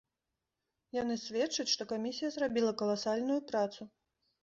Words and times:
Яны 1.01 1.17
сведчаць, 1.25 1.67
што 1.75 1.89
камісія 1.93 2.29
зрабіла 2.39 2.75
каласальную 2.83 3.41
працу. 3.53 3.93